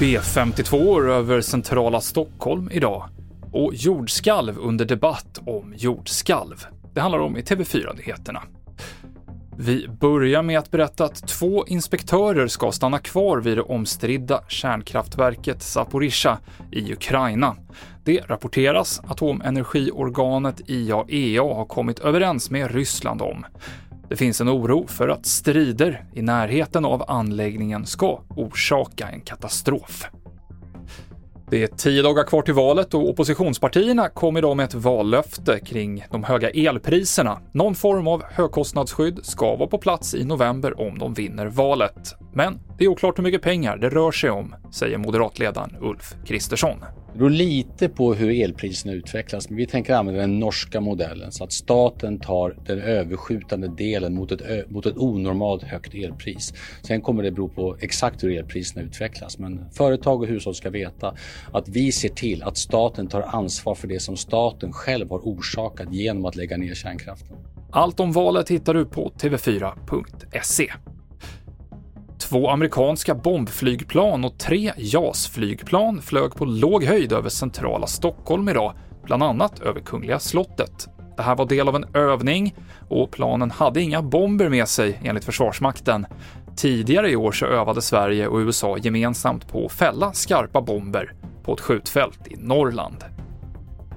[0.00, 3.08] B52 över centrala Stockholm idag
[3.52, 6.66] och jordskalv under debatt om jordskalv.
[6.94, 8.42] Det handlar om i TV4-nyheterna.
[9.60, 15.62] Vi börjar med att berätta att två inspektörer ska stanna kvar vid det omstridda kärnkraftverket
[15.62, 16.38] Zaporizjzja
[16.72, 17.56] i Ukraina.
[18.04, 23.44] Det rapporteras atomenergiorganet IAEA har kommit överens med Ryssland om.
[24.08, 30.06] Det finns en oro för att strider i närheten av anläggningen ska orsaka en katastrof.
[31.50, 36.04] Det är tio dagar kvar till valet och oppositionspartierna kom idag med ett vallöfte kring
[36.10, 37.40] de höga elpriserna.
[37.52, 42.14] Någon form av högkostnadsskydd ska vara på plats i november om de vinner valet.
[42.34, 46.84] Men det är oklart hur mycket pengar det rör sig om, säger moderatledaren Ulf Kristersson.
[47.18, 51.44] Det beror lite på hur elpriserna utvecklas, men vi tänker använda den norska modellen så
[51.44, 56.54] att staten tar den överskjutande delen mot ett, mot ett onormalt högt elpris.
[56.82, 61.14] Sen kommer det bero på exakt hur elpriserna utvecklas, men företag och hushåll ska veta
[61.52, 65.92] att vi ser till att staten tar ansvar för det som staten själv har orsakat
[65.92, 67.36] genom att lägga ner kärnkraften.
[67.70, 70.72] Allt om valet hittar du på tv4.se.
[72.28, 78.72] Två amerikanska bombflygplan och tre JAS-flygplan flög på låg höjd över centrala Stockholm idag,
[79.04, 80.88] bland annat över Kungliga slottet.
[81.16, 82.54] Det här var del av en övning
[82.88, 86.06] och planen hade inga bomber med sig enligt Försvarsmakten.
[86.56, 91.52] Tidigare i år så övade Sverige och USA gemensamt på att fälla skarpa bomber på
[91.52, 93.04] ett skjutfält i Norrland.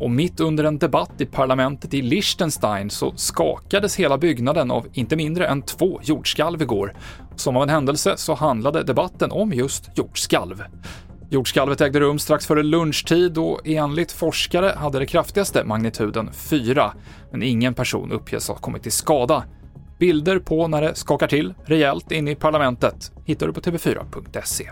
[0.00, 5.16] Och mitt under en debatt i parlamentet i Liechtenstein så skakades hela byggnaden av inte
[5.16, 6.94] mindre än två jordskalv igår.
[7.36, 10.62] Som av en händelse så handlade debatten om just jordskalv.
[11.30, 16.92] Jordskalvet ägde rum strax före lunchtid och enligt forskare hade det kraftigaste magnituden 4,
[17.30, 19.44] men ingen person uppges ha kommit till skada.
[19.98, 24.70] Bilder på när det skakar till rejält inne i parlamentet hittar du på tv4.se.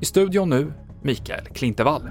[0.00, 2.02] I studion nu, Mikael Klintevall.